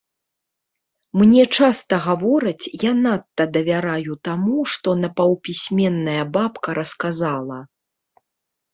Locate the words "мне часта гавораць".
1.19-2.71